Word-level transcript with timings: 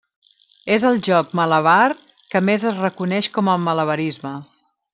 És 0.75 0.85
el 0.91 0.95
joc 1.07 1.35
malabar 1.39 1.83
que 2.35 2.41
més 2.47 2.65
es 2.71 2.81
reconeix 2.85 3.29
com 3.37 3.53
a 3.55 3.59
malabarisme. 3.67 4.33